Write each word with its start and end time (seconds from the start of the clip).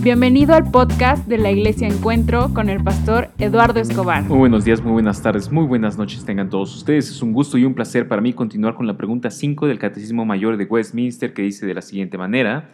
Bienvenido 0.00 0.54
al 0.54 0.70
podcast 0.70 1.26
de 1.26 1.38
la 1.38 1.50
Iglesia 1.50 1.88
Encuentro 1.88 2.54
con 2.54 2.68
el 2.68 2.82
pastor 2.84 3.30
Eduardo 3.36 3.80
Escobar. 3.80 4.22
Muy 4.22 4.38
buenos 4.38 4.64
días, 4.64 4.80
muy 4.80 4.92
buenas 4.92 5.20
tardes, 5.20 5.50
muy 5.50 5.66
buenas 5.66 5.98
noches 5.98 6.24
tengan 6.24 6.48
todos 6.48 6.76
ustedes. 6.76 7.10
Es 7.10 7.20
un 7.20 7.32
gusto 7.32 7.58
y 7.58 7.64
un 7.64 7.74
placer 7.74 8.06
para 8.06 8.22
mí 8.22 8.32
continuar 8.32 8.76
con 8.76 8.86
la 8.86 8.96
pregunta 8.96 9.28
5 9.28 9.66
del 9.66 9.80
Catecismo 9.80 10.24
Mayor 10.24 10.56
de 10.56 10.66
Westminster 10.66 11.34
que 11.34 11.42
dice 11.42 11.66
de 11.66 11.74
la 11.74 11.82
siguiente 11.82 12.16
manera. 12.16 12.70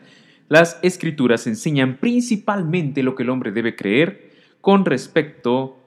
Las 0.48 0.78
escrituras 0.82 1.46
enseñan 1.46 1.96
principalmente 1.96 3.02
lo 3.02 3.14
que 3.14 3.22
el 3.22 3.30
hombre 3.30 3.52
debe 3.52 3.74
creer 3.74 4.30
con 4.60 4.84
respecto 4.84 5.78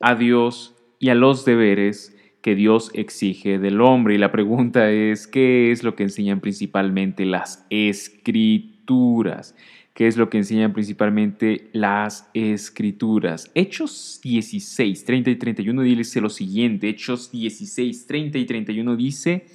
a 0.00 0.14
Dios 0.14 0.74
y 0.98 1.10
a 1.10 1.14
los 1.14 1.44
deberes 1.44 2.16
que 2.40 2.54
Dios 2.54 2.90
exige 2.94 3.58
del 3.58 3.82
hombre. 3.82 4.14
Y 4.14 4.18
la 4.18 4.32
pregunta 4.32 4.90
es, 4.90 5.26
¿qué 5.26 5.72
es 5.72 5.82
lo 5.82 5.94
que 5.94 6.04
enseñan 6.04 6.40
principalmente 6.40 7.26
las 7.26 7.66
escrituras? 7.68 9.54
¿Qué 9.96 10.06
es 10.06 10.18
lo 10.18 10.28
que 10.28 10.36
enseñan 10.36 10.74
principalmente 10.74 11.70
las 11.72 12.28
escrituras. 12.34 13.50
Hechos 13.54 14.20
16, 14.22 15.02
30 15.06 15.30
y 15.30 15.36
31 15.36 15.80
dice 15.80 16.20
lo 16.20 16.28
siguiente. 16.28 16.90
Hechos 16.90 17.32
16, 17.32 18.06
30 18.06 18.36
y 18.36 18.44
31 18.44 18.94
dice 18.94 19.46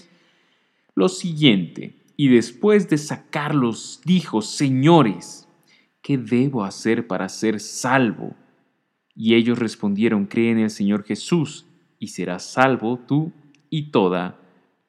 lo 0.96 1.10
siguiente. 1.10 1.94
Y 2.18 2.30
después 2.30 2.90
de 2.90 2.98
sacarlos, 2.98 4.02
dijo, 4.04 4.42
señores, 4.42 5.48
¿qué 6.02 6.18
debo 6.18 6.64
hacer 6.64 7.06
para 7.06 7.30
ser 7.30 7.60
salvo? 7.60 8.36
Y 9.16 9.36
ellos 9.36 9.60
respondieron, 9.60 10.26
cree 10.26 10.50
en 10.50 10.58
el 10.58 10.72
Señor 10.72 11.04
Jesús 11.04 11.68
y 12.00 12.08
serás 12.08 12.52
salvo 12.52 12.98
tú 12.98 13.32
y 13.70 13.92
toda 13.92 14.40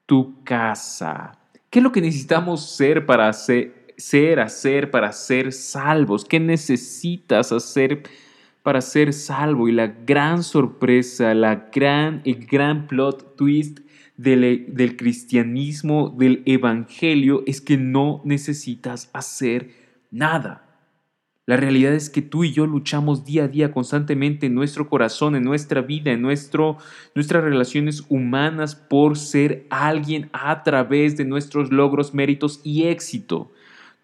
tu 0.07 0.43
casa. 0.45 1.39
¿Qué 1.69 1.81
es 1.81 1.83
lo 1.83 1.93
que 1.93 2.01
necesitamos 2.01 2.71
ser 2.71 3.05
para 3.05 3.31
ser 3.35 3.82
ser, 4.03 4.41
hacer 4.41 4.91
para 4.91 5.13
ser 5.13 5.53
salvos? 5.53 6.25
¿Qué 6.25 6.41
necesitas 6.41 7.53
hacer 7.53 8.03
para 8.63 8.81
ser 8.81 9.13
salvo? 9.13 9.69
Y 9.69 9.73
la 9.73 9.87
gran 9.87 10.43
sorpresa, 10.43 11.35
la 11.35 11.71
gran, 11.73 12.23
el 12.25 12.47
gran 12.47 12.87
plot 12.87 13.37
twist 13.37 13.81
del, 14.17 14.75
del 14.75 14.97
cristianismo, 14.97 16.15
del 16.19 16.43
evangelio, 16.47 17.43
es 17.47 17.61
que 17.61 17.77
no 17.77 18.21
necesitas 18.25 19.11
hacer 19.13 19.71
nada. 20.11 20.69
La 21.45 21.57
realidad 21.57 21.93
es 21.93 22.09
que 22.09 22.23
tú 22.23 22.45
y 22.45 22.53
yo 22.53 22.67
luchamos 22.67 23.25
día 23.25 23.45
a 23.45 23.49
día 23.49 23.73
constantemente 23.73 24.47
en 24.47 24.55
nuestro 24.55 24.89
corazón, 24.89 25.35
en 25.35 25.43
nuestra 25.43 25.81
vida, 25.81 26.13
en 26.13 26.23
nuestro, 26.23 26.79
nuestras 27.17 27.43
relaciones 27.43 28.05
humanas 28.09 28.77
por 28.77 29.19
ser 29.19 29.67
alguien 29.69 30.31
a 30.33 30.63
través 30.63 31.17
de 31.17 31.25
nuestros 31.25 31.73
logros, 31.73 32.15
méritos 32.15 32.61
y 32.63 32.85
éxito. 32.85 33.53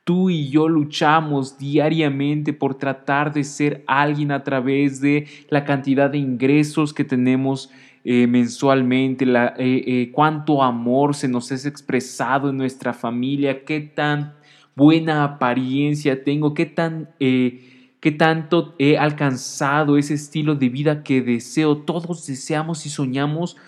Tú 0.09 0.31
y 0.31 0.49
yo 0.49 0.71
luchamos 0.71 1.59
diariamente 1.59 2.55
por 2.55 2.77
tratar 2.77 3.31
de 3.31 3.45
ser 3.45 3.85
alguien 3.87 4.33
a 4.33 4.43
través 4.43 5.03
de 5.03 5.27
la 5.51 5.67
cantidad 5.67 6.09
de 6.09 6.17
ingresos 6.17 6.95
que 6.95 7.05
tenemos 7.05 7.71
eh, 8.05 8.27
mensualmente, 8.27 9.27
eh, 9.27 9.53
eh, 9.59 10.11
cuánto 10.11 10.63
amor 10.63 11.15
se 11.15 11.29
nos 11.29 11.53
es 11.53 11.67
expresado 11.67 12.49
en 12.49 12.57
nuestra 12.57 12.95
familia, 12.95 13.67
qué 13.67 13.81
tan 13.81 14.33
buena 14.75 15.25
apariencia 15.25 16.25
tengo, 16.25 16.55
qué 16.55 16.65
tan... 16.65 17.11
qué 17.19 18.13
tanto 18.17 18.77
he 18.79 18.97
alcanzado 18.97 19.99
ese 19.99 20.15
estilo 20.15 20.55
de 20.55 20.71
vida 20.71 21.03
que 21.03 21.21
deseo. 21.21 21.77
Todos 21.77 22.27
deseamos 22.27 22.87
y 22.87 22.89
soñamos 22.89 23.59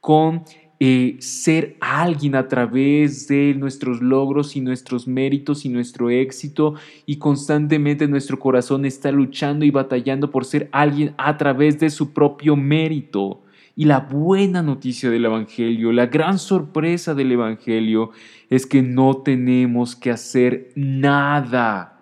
con 0.00 0.44
eh, 0.82 1.16
ser 1.18 1.76
alguien 1.78 2.34
a 2.34 2.48
través 2.48 3.28
de 3.28 3.54
nuestros 3.54 4.00
logros 4.00 4.56
y 4.56 4.62
nuestros 4.62 5.06
méritos 5.06 5.66
y 5.66 5.68
nuestro 5.68 6.08
éxito 6.08 6.74
y 7.04 7.18
constantemente 7.18 8.08
nuestro 8.08 8.38
corazón 8.38 8.86
está 8.86 9.12
luchando 9.12 9.66
y 9.66 9.70
batallando 9.70 10.30
por 10.30 10.46
ser 10.46 10.70
alguien 10.72 11.12
a 11.18 11.36
través 11.36 11.78
de 11.78 11.90
su 11.90 12.14
propio 12.14 12.56
mérito. 12.56 13.42
Y 13.76 13.84
la 13.84 14.00
buena 14.00 14.62
noticia 14.62 15.10
del 15.10 15.26
Evangelio, 15.26 15.92
la 15.92 16.06
gran 16.06 16.38
sorpresa 16.38 17.14
del 17.14 17.32
Evangelio 17.32 18.12
es 18.48 18.64
que 18.64 18.80
no 18.80 19.18
tenemos 19.18 19.94
que 19.94 20.10
hacer 20.10 20.72
nada 20.76 21.99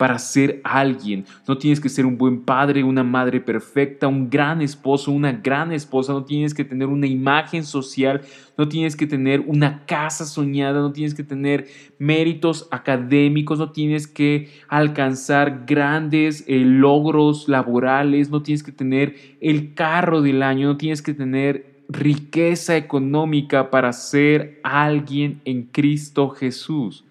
para 0.00 0.18
ser 0.18 0.62
alguien. 0.64 1.26
No 1.46 1.58
tienes 1.58 1.78
que 1.78 1.90
ser 1.90 2.06
un 2.06 2.16
buen 2.16 2.40
padre, 2.40 2.82
una 2.82 3.04
madre 3.04 3.38
perfecta, 3.38 4.08
un 4.08 4.30
gran 4.30 4.62
esposo, 4.62 5.12
una 5.12 5.30
gran 5.30 5.72
esposa. 5.72 6.14
No 6.14 6.24
tienes 6.24 6.54
que 6.54 6.64
tener 6.64 6.88
una 6.88 7.06
imagen 7.06 7.64
social, 7.64 8.22
no 8.56 8.66
tienes 8.66 8.96
que 8.96 9.06
tener 9.06 9.40
una 9.40 9.84
casa 9.84 10.24
soñada, 10.24 10.80
no 10.80 10.90
tienes 10.90 11.12
que 11.12 11.22
tener 11.22 11.66
méritos 11.98 12.66
académicos, 12.70 13.58
no 13.58 13.72
tienes 13.72 14.06
que 14.06 14.48
alcanzar 14.68 15.66
grandes 15.66 16.44
eh, 16.48 16.60
logros 16.64 17.46
laborales, 17.46 18.30
no 18.30 18.42
tienes 18.42 18.62
que 18.62 18.72
tener 18.72 19.36
el 19.42 19.74
carro 19.74 20.22
del 20.22 20.42
año, 20.42 20.68
no 20.68 20.76
tienes 20.78 21.02
que 21.02 21.12
tener 21.12 21.84
riqueza 21.90 22.74
económica 22.74 23.68
para 23.68 23.92
ser 23.92 24.60
alguien 24.62 25.42
en 25.44 25.64
Cristo 25.64 26.30
Jesús. 26.30 27.04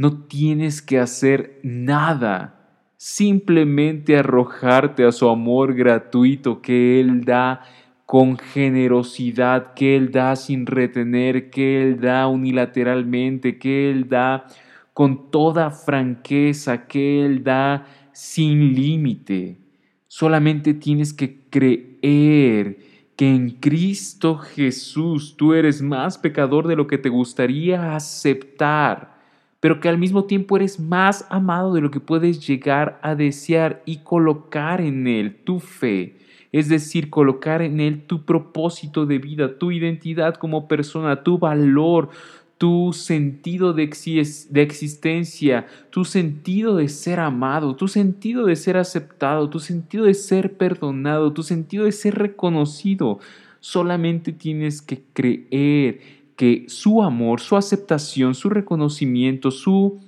No 0.00 0.12
tienes 0.28 0.80
que 0.80 1.00
hacer 1.00 1.58
nada, 1.64 2.70
simplemente 2.96 4.16
arrojarte 4.16 5.04
a 5.04 5.10
su 5.10 5.28
amor 5.28 5.74
gratuito 5.74 6.62
que 6.62 7.00
Él 7.00 7.24
da 7.24 7.62
con 8.06 8.38
generosidad, 8.38 9.74
que 9.74 9.96
Él 9.96 10.12
da 10.12 10.36
sin 10.36 10.66
retener, 10.66 11.50
que 11.50 11.82
Él 11.82 12.00
da 12.00 12.28
unilateralmente, 12.28 13.58
que 13.58 13.90
Él 13.90 14.08
da 14.08 14.46
con 14.94 15.32
toda 15.32 15.72
franqueza, 15.72 16.86
que 16.86 17.24
Él 17.24 17.42
da 17.42 17.84
sin 18.12 18.74
límite. 18.74 19.58
Solamente 20.06 20.74
tienes 20.74 21.12
que 21.12 21.40
creer 21.50 22.78
que 23.16 23.28
en 23.28 23.50
Cristo 23.50 24.36
Jesús 24.36 25.36
tú 25.36 25.54
eres 25.54 25.82
más 25.82 26.18
pecador 26.18 26.68
de 26.68 26.76
lo 26.76 26.86
que 26.86 26.98
te 26.98 27.08
gustaría 27.08 27.96
aceptar 27.96 29.17
pero 29.60 29.80
que 29.80 29.88
al 29.88 29.98
mismo 29.98 30.24
tiempo 30.24 30.56
eres 30.56 30.78
más 30.78 31.26
amado 31.30 31.74
de 31.74 31.80
lo 31.80 31.90
que 31.90 32.00
puedes 32.00 32.46
llegar 32.46 32.98
a 33.02 33.14
desear 33.14 33.82
y 33.86 33.98
colocar 33.98 34.80
en 34.80 35.06
Él 35.06 35.36
tu 35.44 35.60
fe, 35.60 36.16
es 36.52 36.68
decir, 36.68 37.10
colocar 37.10 37.62
en 37.62 37.80
Él 37.80 38.06
tu 38.06 38.24
propósito 38.24 39.06
de 39.06 39.18
vida, 39.18 39.58
tu 39.58 39.72
identidad 39.72 40.34
como 40.36 40.68
persona, 40.68 41.22
tu 41.22 41.38
valor, 41.38 42.10
tu 42.58 42.92
sentido 42.92 43.72
de, 43.72 43.84
existencia, 43.84 45.66
tu 45.90 46.04
sentido 46.04 46.76
de 46.76 46.88
ser 46.88 47.20
amado, 47.20 47.76
tu 47.76 47.86
sentido 47.86 48.46
de 48.46 48.56
ser 48.56 48.76
aceptado, 48.76 49.48
tu 49.48 49.60
sentido 49.60 50.04
de 50.04 50.14
ser 50.14 50.56
perdonado, 50.56 51.32
tu 51.32 51.44
sentido 51.44 51.84
de 51.84 51.92
ser 51.92 52.16
reconocido. 52.16 53.20
Solamente 53.60 54.32
tienes 54.32 54.82
que 54.82 55.02
creer 55.12 56.00
que 56.38 56.66
su 56.68 57.02
amor, 57.02 57.40
su 57.40 57.56
aceptación, 57.56 58.36
su 58.36 58.48
reconocimiento, 58.48 59.50
su, 59.50 60.00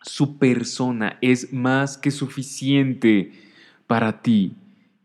su 0.00 0.38
persona 0.38 1.18
es 1.20 1.52
más 1.52 1.98
que 1.98 2.10
suficiente 2.10 3.32
para 3.86 4.22
ti. 4.22 4.54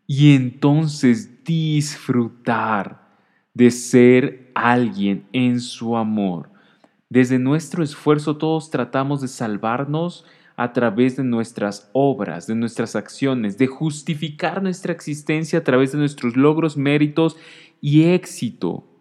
Y 0.08 0.34
entonces 0.34 1.44
disfrutar 1.44 3.06
de 3.54 3.70
ser 3.70 4.50
alguien 4.56 5.26
en 5.34 5.60
su 5.60 5.98
amor. 5.98 6.50
Desde 7.10 7.38
nuestro 7.38 7.84
esfuerzo 7.84 8.38
todos 8.38 8.70
tratamos 8.70 9.20
de 9.20 9.28
salvarnos 9.28 10.24
a 10.56 10.72
través 10.72 11.18
de 11.18 11.26
nuestras 11.26 11.90
obras, 11.92 12.48
de 12.48 12.56
nuestras 12.56 12.96
acciones, 12.96 13.58
de 13.58 13.68
justificar 13.68 14.64
nuestra 14.64 14.94
existencia 14.94 15.60
a 15.60 15.64
través 15.66 15.92
de 15.92 15.98
nuestros 15.98 16.38
logros, 16.38 16.78
méritos 16.78 17.36
y 17.82 18.04
éxito. 18.04 18.95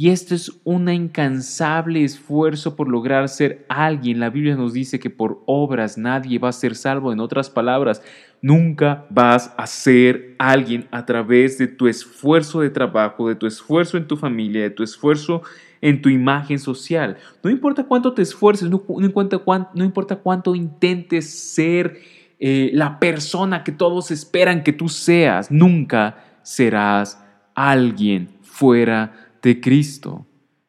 Y 0.00 0.08
esto 0.08 0.34
es 0.34 0.58
un 0.64 0.88
incansable 0.88 2.02
esfuerzo 2.02 2.74
por 2.74 2.88
lograr 2.88 3.28
ser 3.28 3.66
alguien. 3.68 4.18
La 4.18 4.30
Biblia 4.30 4.56
nos 4.56 4.72
dice 4.72 4.98
que 4.98 5.10
por 5.10 5.42
obras 5.44 5.98
nadie 5.98 6.38
va 6.38 6.48
a 6.48 6.52
ser 6.52 6.74
salvo. 6.74 7.12
En 7.12 7.20
otras 7.20 7.50
palabras, 7.50 8.00
nunca 8.40 9.04
vas 9.10 9.52
a 9.58 9.66
ser 9.66 10.36
alguien 10.38 10.88
a 10.90 11.04
través 11.04 11.58
de 11.58 11.66
tu 11.66 11.86
esfuerzo 11.86 12.62
de 12.62 12.70
trabajo, 12.70 13.28
de 13.28 13.34
tu 13.34 13.46
esfuerzo 13.46 13.98
en 13.98 14.06
tu 14.06 14.16
familia, 14.16 14.62
de 14.62 14.70
tu 14.70 14.82
esfuerzo 14.82 15.42
en 15.82 16.00
tu 16.00 16.08
imagen 16.08 16.58
social. 16.58 17.18
No 17.42 17.50
importa 17.50 17.84
cuánto 17.84 18.14
te 18.14 18.22
esfuerces, 18.22 18.70
no, 18.70 18.82
importa, 19.02 19.36
cuánto, 19.36 19.70
no 19.74 19.84
importa, 19.84 20.16
cuánto, 20.16 20.54
intentes 20.54 21.28
ser 21.28 22.00
eh, 22.38 22.70
la 22.72 22.98
persona 22.98 23.62
que 23.64 23.72
todos 23.72 24.10
esperan 24.10 24.62
que 24.62 24.72
tú 24.72 24.88
seas, 24.88 25.50
nunca 25.50 26.24
serás 26.42 27.22
alguien 27.54 28.30
fuera 28.40 29.29
de 29.42 29.60
Cristo. 29.60 30.26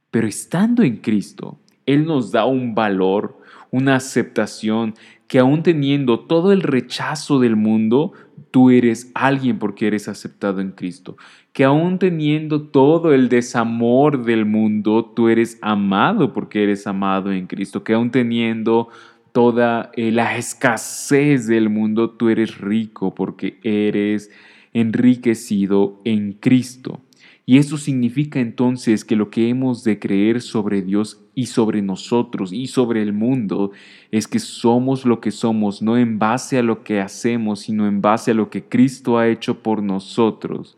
Pero 0.10 0.28
estando 0.28 0.84
en 0.84 0.98
Cristo, 0.98 1.60
Él 1.86 2.06
nos 2.06 2.32
da 2.32 2.46
un 2.46 2.76
valor, 2.76 3.38
una 3.72 3.96
aceptación, 3.96 4.94
que 5.28 5.40
aún 5.40 5.64
teniendo 5.64 6.20
todo 6.20 6.52
el 6.52 6.62
rechazo 6.62 7.40
del 7.40 7.56
mundo, 7.56 8.12
tú 8.52 8.70
eres 8.70 9.10
alguien 9.16 9.58
porque 9.60 9.88
eres 9.88 10.10
aceptado 10.10 10.60
en 10.60 10.72
Cristo. 10.72 11.16
Que 11.54 11.64
aún 11.64 12.00
teniendo 12.00 12.64
todo 12.64 13.14
el 13.14 13.30
desamor 13.30 14.26
del 14.26 14.46
mundo, 14.46 15.06
tú 15.16 15.30
eres 15.30 15.58
amado 15.62 16.34
porque 16.34 16.64
eres 16.64 16.86
amado 16.86 17.32
en 17.32 17.48
Cristo. 17.48 17.84
Que 17.84 17.94
aún 17.94 18.12
teniendo 18.12 18.90
toda 19.32 19.92
eh, 19.96 20.12
la 20.12 20.38
escasez 20.38 21.48
del 21.48 21.70
mundo, 21.70 22.10
tú 22.10 22.30
eres 22.30 22.58
rico 22.58 23.16
porque 23.16 23.58
eres 23.64 24.30
enriquecido 24.74 26.00
en 26.04 26.34
Cristo. 26.34 27.00
Y 27.46 27.58
eso 27.58 27.78
significa 27.78 28.40
entonces 28.40 29.04
que 29.04 29.16
lo 29.16 29.30
que 29.30 29.50
hemos 29.50 29.84
de 29.84 30.00
creer 30.00 30.42
sobre 30.42 30.82
Dios 30.82 31.22
y 31.34 31.48
sobre 31.48 31.82
nosotros 31.82 32.54
y 32.54 32.68
sobre 32.68 33.02
el 33.02 33.14
mundo 33.14 33.72
es 34.12 34.28
que 34.28 34.40
somos 34.40 35.06
lo 35.06 35.20
que 35.20 35.32
somos, 35.32 35.82
no 35.82 35.98
en 35.98 36.20
base 36.20 36.60
a 36.60 36.64
lo 36.64 36.84
que 36.84 37.02
hacemos, 37.02 37.62
sino 37.62 37.88
en 37.88 38.02
base 38.02 38.32
a 38.32 38.36
lo 38.36 38.50
que 38.50 38.64
Cristo 38.64 39.18
ha 39.18 39.28
hecho 39.28 39.64
por 39.64 39.82
nosotros. 39.82 40.78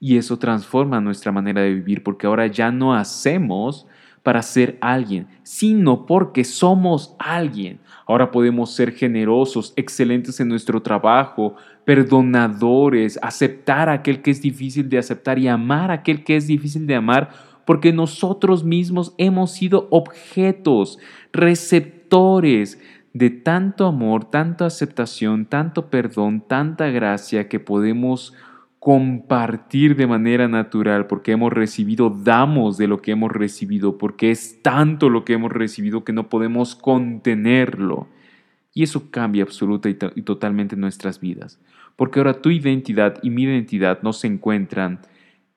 Y 0.00 0.16
eso 0.16 0.38
transforma 0.38 1.00
nuestra 1.00 1.32
manera 1.32 1.60
de 1.62 1.74
vivir 1.74 2.02
porque 2.02 2.26
ahora 2.26 2.46
ya 2.46 2.70
no 2.70 2.94
hacemos 2.94 3.86
para 4.28 4.42
ser 4.42 4.76
alguien, 4.82 5.26
sino 5.42 6.04
porque 6.04 6.44
somos 6.44 7.16
alguien. 7.18 7.80
Ahora 8.06 8.30
podemos 8.30 8.74
ser 8.74 8.92
generosos, 8.92 9.72
excelentes 9.74 10.38
en 10.38 10.48
nuestro 10.48 10.82
trabajo, 10.82 11.54
perdonadores, 11.86 13.18
aceptar 13.22 13.88
a 13.88 13.94
aquel 13.94 14.20
que 14.20 14.30
es 14.30 14.42
difícil 14.42 14.86
de 14.90 14.98
aceptar 14.98 15.38
y 15.38 15.48
amar 15.48 15.90
a 15.90 15.94
aquel 15.94 16.24
que 16.24 16.36
es 16.36 16.46
difícil 16.46 16.86
de 16.86 16.96
amar, 16.96 17.30
porque 17.64 17.90
nosotros 17.90 18.64
mismos 18.64 19.14
hemos 19.16 19.52
sido 19.52 19.88
objetos, 19.90 20.98
receptores 21.32 22.78
de 23.14 23.30
tanto 23.30 23.86
amor, 23.86 24.26
tanta 24.26 24.66
aceptación, 24.66 25.46
tanto 25.46 25.88
perdón, 25.88 26.42
tanta 26.46 26.88
gracia 26.88 27.48
que 27.48 27.60
podemos 27.60 28.34
compartir 28.78 29.96
de 29.96 30.06
manera 30.06 30.46
natural 30.48 31.06
porque 31.06 31.32
hemos 31.32 31.52
recibido, 31.52 32.10
damos 32.10 32.78
de 32.78 32.86
lo 32.86 33.02
que 33.02 33.12
hemos 33.12 33.32
recibido, 33.32 33.98
porque 33.98 34.30
es 34.30 34.62
tanto 34.62 35.10
lo 35.10 35.24
que 35.24 35.32
hemos 35.32 35.52
recibido 35.52 36.04
que 36.04 36.12
no 36.12 36.28
podemos 36.28 36.74
contenerlo. 36.76 38.08
Y 38.72 38.84
eso 38.84 39.10
cambia 39.10 39.42
absoluta 39.42 39.88
y, 39.88 40.22
totalmente 40.22 40.76
nuestras 40.76 41.18
vidas. 41.20 41.60
Porque 41.96 42.20
ahora 42.20 42.40
tu 42.40 42.50
identidad 42.50 43.18
y 43.22 43.30
mi 43.30 43.42
identidad 43.42 44.00
no 44.02 44.12
se 44.12 44.28
encuentran 44.28 45.00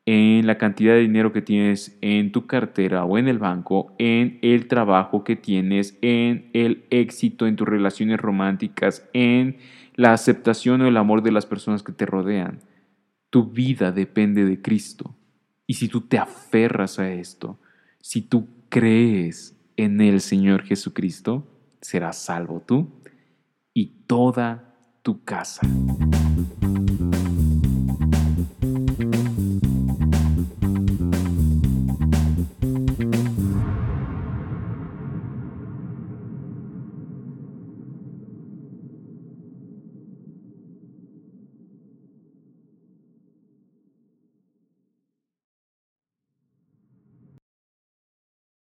en 0.07 0.47
la 0.47 0.57
cantidad 0.57 0.93
de 0.93 1.01
dinero 1.01 1.31
que 1.31 1.43
tienes 1.43 1.99
en 2.01 2.31
tu 2.31 2.47
cartera 2.47 3.05
o 3.05 3.19
en 3.19 3.27
el 3.27 3.37
banco, 3.37 3.93
en 3.99 4.39
el 4.41 4.67
trabajo 4.67 5.23
que 5.23 5.35
tienes, 5.35 5.99
en 6.01 6.49
el 6.53 6.85
éxito 6.89 7.45
en 7.45 7.55
tus 7.55 7.67
relaciones 7.67 8.19
románticas, 8.19 9.07
en 9.13 9.57
la 9.95 10.13
aceptación 10.13 10.81
o 10.81 10.87
el 10.87 10.97
amor 10.97 11.21
de 11.21 11.31
las 11.31 11.45
personas 11.45 11.83
que 11.83 11.91
te 11.91 12.07
rodean. 12.07 12.59
Tu 13.31 13.45
vida 13.45 13.91
depende 13.91 14.45
de 14.45 14.61
Cristo. 14.61 15.15
Y 15.65 15.73
si 15.73 15.87
tú 15.87 16.01
te 16.01 16.19
aferras 16.19 16.99
a 16.99 17.11
esto, 17.11 17.59
si 17.99 18.21
tú 18.21 18.47
crees 18.69 19.57
en 19.77 20.01
el 20.01 20.21
Señor 20.21 20.63
Jesucristo, 20.63 21.47
serás 21.81 22.17
salvo 22.17 22.61
tú 22.61 22.91
y 23.73 24.03
toda 24.05 24.75
tu 25.01 25.23
casa. 25.23 25.61